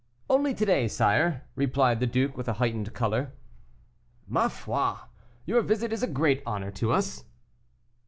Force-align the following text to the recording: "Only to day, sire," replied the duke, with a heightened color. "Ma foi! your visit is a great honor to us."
"Only 0.31 0.55
to 0.55 0.65
day, 0.65 0.87
sire," 0.87 1.43
replied 1.55 1.99
the 1.99 2.07
duke, 2.07 2.35
with 2.35 2.47
a 2.47 2.53
heightened 2.53 2.91
color. 2.95 3.33
"Ma 4.27 4.47
foi! 4.47 4.95
your 5.45 5.61
visit 5.61 5.93
is 5.93 6.01
a 6.01 6.07
great 6.07 6.41
honor 6.43 6.71
to 6.71 6.91
us." 6.91 7.23